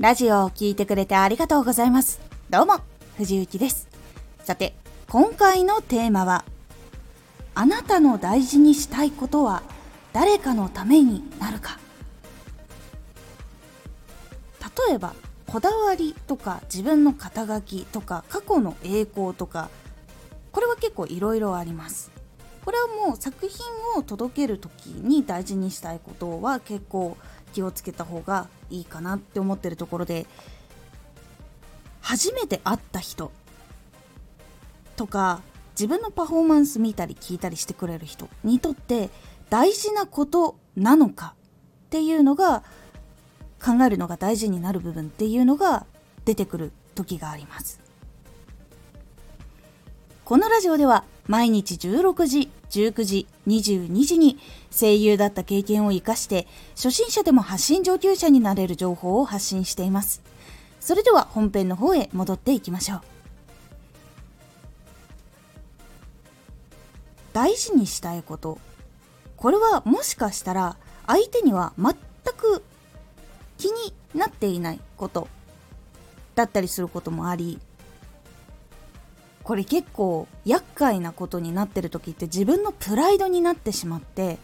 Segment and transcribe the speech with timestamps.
[0.00, 2.20] ラジオを聴いてくれてありがとうございます。
[2.50, 2.74] どうも、
[3.16, 3.88] 藤幸です。
[4.44, 4.76] さて、
[5.08, 6.44] 今回のテーマは、
[7.56, 9.60] あなたの大事にしたいことは
[10.12, 11.80] 誰かのためになるか。
[14.86, 15.14] 例えば、
[15.48, 19.68] こだわりとか自分の肩書きとか過去の栄光とか、
[20.52, 22.12] これは結構いろいろあります。
[22.64, 23.58] これはもう作品
[23.96, 27.16] を届ける時に大事にしたいことは結構
[27.52, 30.26] 気をつけた方がいいかなって思ってるところで
[32.00, 33.32] 初めて会った人
[34.96, 39.10] とか自分のパフォーマンス見たり聞いたりしてくれる人にとって
[39.50, 41.34] 大事なことなのか
[41.86, 42.62] っていうのが
[43.64, 45.86] 考えるのが大事になる部分っていうのが
[46.24, 47.80] 出てくる時があります。
[50.24, 54.38] このラジオでは毎日16時19時、22時に
[54.70, 60.22] 声優だった経験を活かして初心者でも発信上級者になれる情報を発信しています。
[60.80, 63.00] それでは本編の方へ戻っていきましょう。
[67.32, 68.58] 大事にしたいこと。
[69.36, 70.76] これはもしかしたら
[71.06, 71.94] 相手には全
[72.36, 72.64] く
[73.58, 75.28] 気になっていないこと
[76.34, 77.60] だったりすることもあり
[79.48, 84.36] これ結構厄介なことになってる時って自分のプライドになってしまって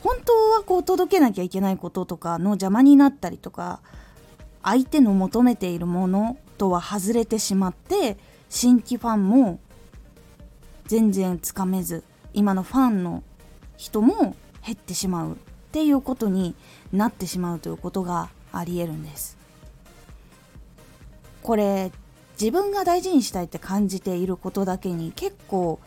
[0.00, 3.80] 本当はこう届けなきゃいけないこととかの邪魔になったりとか
[4.62, 8.16] 相手の求めているものとは外れてしまって
[8.48, 9.60] 新規ファンも
[10.86, 13.22] 全然つかめず今のファンの
[13.76, 15.36] 人も減ってしまうっ
[15.72, 16.54] ていうことに
[16.90, 19.36] なってしまうということがありえるんです。
[21.42, 21.92] これ
[22.40, 25.78] 自分が大事にしたいって感じていることだけに結構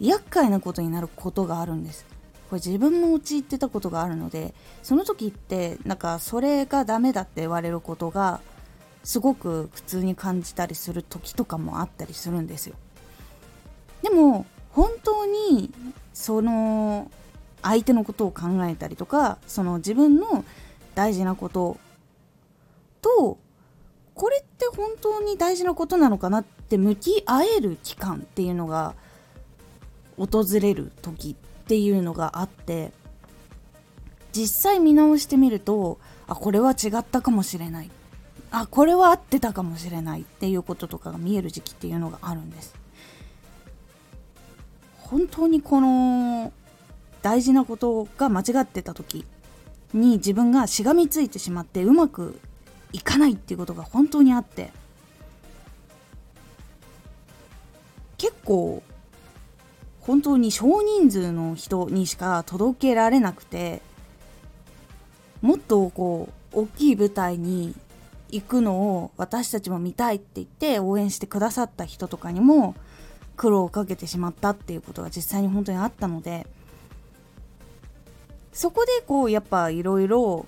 [0.00, 2.04] 厄介なことになることがあるんです。
[2.48, 8.40] これ自分も陥ってたことがあるのでその時ってなんかそれがダメだって言われることが
[9.02, 12.76] すごく苦痛に感じたりする時とかもあったりするんですよ。
[14.02, 15.72] でも本当に
[16.12, 17.10] その
[17.62, 20.44] 相手のことを考えたりとかその自分の
[20.94, 21.78] 大事なこと
[23.02, 23.38] と
[24.16, 28.94] これって本当に大事なことなのかなって向き合える期間っていうのが
[30.16, 32.92] 訪れる時っていうのがあって
[34.32, 37.90] 実際見直してみるとあこれは違ったかもしれない。
[38.50, 42.74] あこれは合ってたかもしれないっていうこととかが見える時期っていうのがあるんです。
[44.98, 46.52] 本当にこの
[47.20, 49.26] 大事なことが間違ってた時
[49.92, 52.40] に自分がしがみついてしまってうまく
[52.92, 54.70] いかないっていうことが本当にあって
[58.18, 58.82] 結構
[60.00, 63.82] 本当に少人数の人にしか届けられなくて
[65.42, 67.74] もっとこう大きい舞台に
[68.30, 72.74] 行くのを私たちも見たいって言って応援してくださった人とかにも
[73.36, 76.46] 苦労をかけてしまったっていうことが実際に本当にあったので
[78.52, 80.46] そこでこうやっぱいろいろ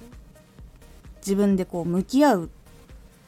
[1.28, 2.50] 自分でこう向き合う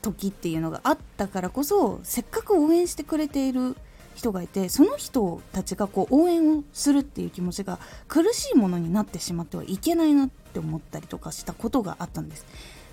[0.00, 3.76] 時っていうのがあったからこそせっかく応援してくれている
[4.14, 7.78] 人がいてその人たちがこう応援をするっていう気持ちが
[8.08, 12.46] 苦しいものになってしまってはいけないなって思ったりとかしたことがあったんです。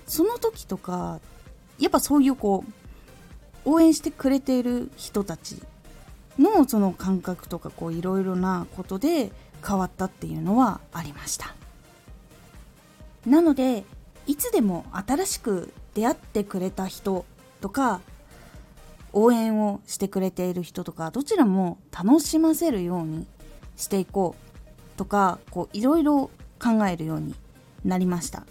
[0.06, 1.20] その時とか
[1.78, 2.64] やっぱそういうこ
[3.64, 5.56] う応援してくれている人たち
[6.38, 9.32] のその感覚とかこういろいろなことで
[9.66, 11.54] 変わったっていうのはありました。
[13.26, 13.84] なので
[14.28, 17.24] いつでも新しく出会ってくれた人
[17.62, 18.02] とか
[19.14, 23.26] 応援をしてくれている人とかどちらも楽しませるように
[23.76, 26.30] していこうとかこういろいろ
[26.60, 27.34] 考えるように
[27.84, 28.44] なりました。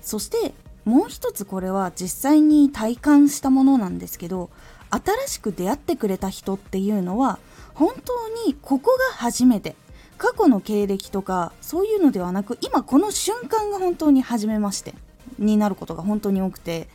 [0.00, 0.54] そして
[0.84, 4.50] もう一つこれは実際に体感したものなんですけど
[4.90, 7.38] 新しく出会ってくれた人っていうのは
[7.72, 9.74] 本当にここが初めて。
[10.18, 14.94] 過去の経歴とかそういうのではなく今この瞬間が本当に初めまして
[15.38, 16.88] になることが本当に多くて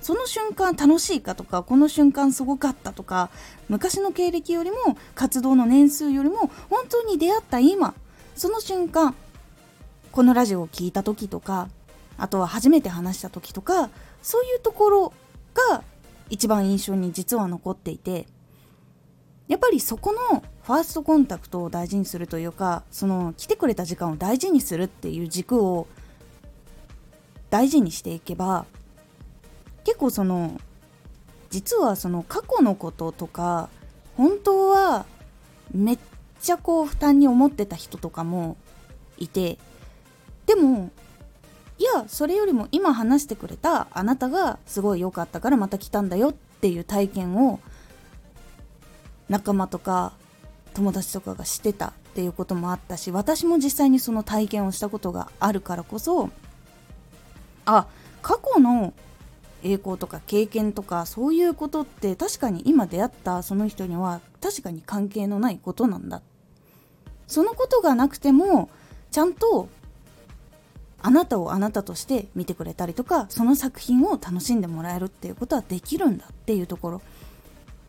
[0.00, 3.30] その瞬間楽しいかとかこの瞬間すごかったとか
[3.68, 4.76] 昔の経歴よりも
[5.14, 7.94] 活動の年数よりも本当に出会った今
[8.34, 9.14] その瞬間
[10.10, 11.68] このラジオを聴いた時とか
[12.18, 13.90] あとは初めて話した時とか
[14.22, 15.12] そういうところ
[15.70, 15.82] が
[16.30, 18.26] 一番印象に実は残っていて
[19.48, 25.86] やっぱりそこのファーストコンタクトを大事にするというかその来てくれた時間を大事にするっていう軸を
[27.50, 28.64] 大事にしていけば
[29.84, 30.60] 結構その
[31.50, 33.68] 実はその過去のこととか
[34.16, 35.04] 本当は
[35.74, 35.98] めっ
[36.40, 38.56] ちゃこう負担に思ってた人とかも
[39.18, 39.58] いて
[40.46, 40.90] でも
[41.78, 47.60] いやそれよりも今話してくれたあなたがすごい良かったからまた来たんだよっていう体験を
[49.32, 50.12] 仲間とか
[50.74, 56.28] 友達とかがしてたっていうこともあったし私も実際にその体験をしたことがあるからこそ
[57.64, 57.86] あ
[58.20, 58.92] 過去の
[59.62, 66.20] 栄光とか経験とかそういうことって確かに今出会ったその人には確かに関係のないことなんだ。
[67.26, 68.68] そのことがなくても
[69.10, 69.68] ちゃんと
[71.00, 77.02] あなたをあなたとして見てくれたりとかその作品を楽しんでもらえるっていうことはできるんだっていうところ。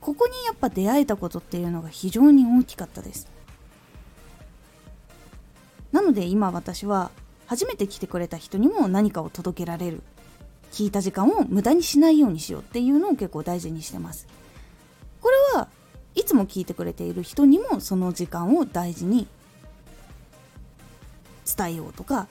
[0.04, 3.30] ここにやっぱ出会えたことっていうのが非常に大きかったです。
[5.94, 7.10] なので今私は
[7.46, 10.02] 初めて来てくれた人にも何かを届けられる。
[10.74, 14.28] 聞いた時間を無駄にしないようにしようっていうのを結構大事にしてます。
[15.22, 15.70] これは
[16.16, 19.26] いつも聞いてくれている人にもその時間を大事に
[21.46, 22.28] 伝えようとか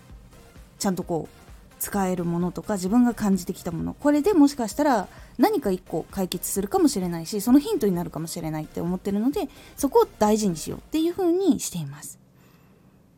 [0.79, 1.42] ちゃんとこう
[1.83, 3.93] 使えるものとか自分が感じてきたもの。
[3.93, 12.21] これでもしかしたら何か一個解決するかもしれないしそのヒントになるかもしれないって思ってるのでそこを大事にしようっていう風にしています。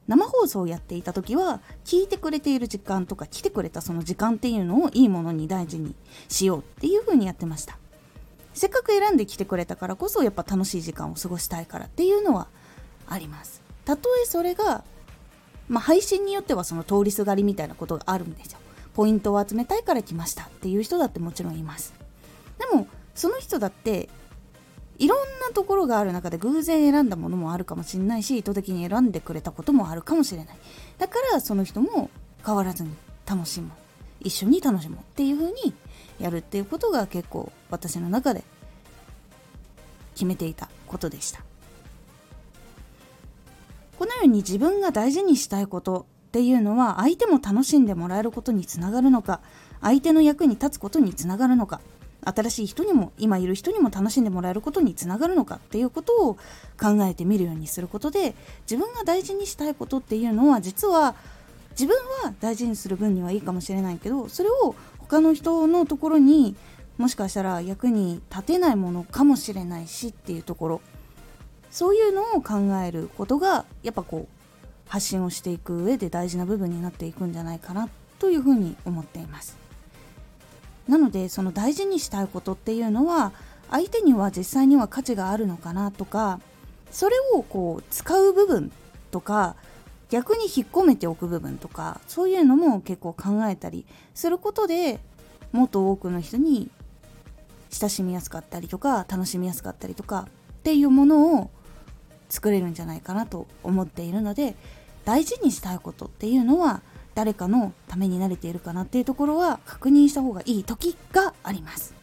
[0.09, 5.95] 生放送をやっていた時は聞いてくれている時間とか来てくれたその時間っていうのをいいものに大事に
[6.29, 7.79] しようっていう風にやってました。
[8.55, 12.49] せっかく選んできてくれたからこそやっぱ楽しい時間を過ごしたいからっていうのは
[13.07, 13.61] あります。
[13.85, 14.85] たとえそれが
[15.69, 18.59] まあ、配信によってはその通りすがりみたいなことがあるんですよ。
[18.95, 21.95] ポイントを集めたいから来ましたっていう人だってもちろんいます。
[22.59, 24.09] でもその人だって
[24.99, 30.57] いろんなところがある中で偶然選んだものもあるかもしれないし意図的に選んでくれたこともあるかもしれない。
[30.99, 32.11] だからその人も
[32.45, 32.91] 変わらずに
[33.27, 33.71] 楽しもう。
[34.21, 35.75] 一緒に楽しもうっていう風に
[36.19, 38.43] やるっていうことが結構私の中で
[40.15, 41.43] 決めていたことでした。
[44.05, 49.41] このように自分が大事にしたいことっていうのは相手も楽しんでもらえることにつながるのか
[49.81, 51.81] 相手の役に立つことにつながるのか
[52.21, 56.35] 新しい人にも今いる人にも楽しんでもらえることにつながるのかっていうことを
[56.79, 58.35] 考えてみるようにすることで
[58.71, 61.15] 自分が大事にしたいことっていうのは実は
[61.71, 66.57] 自分は大事にする分にはいいかもしれないけどそれを他の人のところに
[66.99, 70.81] もしかしたら役に立てないものかもしれないしっていうところ。
[71.75, 77.89] そういうのを考えることがやっぱこう発信をしていく上で大事な部分になっていくんじゃないかな
[78.21, 79.57] というふうに思っています。
[80.87, 83.33] なのでその大事にしたいことっていうのは
[83.73, 86.39] 相手には実際には価値があるのかなとか
[86.93, 88.71] それをこう使う部分
[89.11, 89.57] とか
[90.11, 93.85] 逆に引っ込めておく部分とかそういうのも結構考えたり
[94.15, 95.01] することで
[95.51, 96.71] もっと多くの人に
[97.71, 100.29] 親しみやすかったりとか楽しみやすかったりとか
[100.61, 101.51] っていうものを
[102.29, 104.55] 作れるんじゃないかなと思っているので
[105.05, 106.83] 大事にしたいことっていうのは
[107.15, 111.95] 誰かのためになれているかなっていうところは確認した方がいい時があります。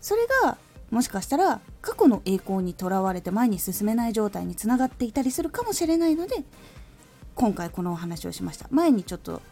[0.00, 0.58] それが
[0.90, 6.44] もしかしたら過去の栄光にとらわれて前に進めない状態につながっていたりするかもしれないので
[7.34, 8.68] 今回このお話をしました。
[8.70, 9.42] 前にちょっと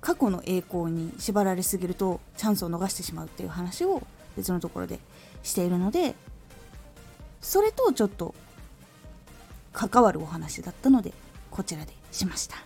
[0.00, 4.02] 過去の栄光に縛られすぎるとチャンスを逃してしまうっていう話を
[4.36, 5.00] 別のところで
[5.42, 6.14] しているので
[7.40, 8.34] それとちょっと
[9.72, 11.12] 関わるお話だったので
[11.50, 12.56] こちらでしました。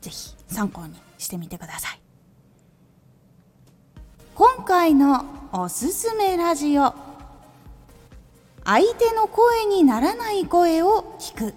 [0.00, 2.00] 是非参考にしてみてください。
[4.34, 6.94] 今回のおすすめラジオ。
[8.64, 11.54] 相手の声にならない声を聞く。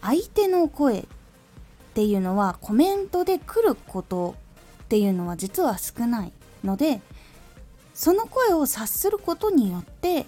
[0.00, 1.04] 相手の声っ
[1.94, 4.34] ていうのはコメントで来ること
[4.84, 7.00] っていうのは実は少ないので
[7.94, 10.26] その声を察することによって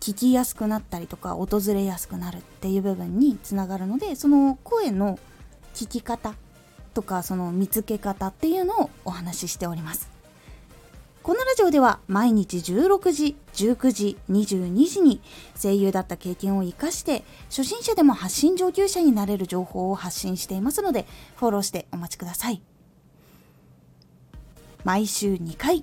[0.00, 5.18] 聞きやすくなったりとか訪れやすくなるっていう部分につながるのでその声の
[5.74, 6.34] 聞き方
[6.94, 10.14] とかその見つけ方っていうのをお話ししております。
[11.24, 15.22] このラジオでは毎日16時19時22時に
[15.60, 21.06] 声優だった経験を生かして初心者でも発信上級者になれる情報を発信していますので
[21.36, 22.60] フォローしてお待ちください。
[24.84, 25.82] 毎週2回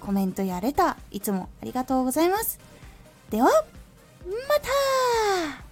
[0.00, 2.58] コメントやレターいつもありがとうございます。
[3.30, 5.65] ではまた。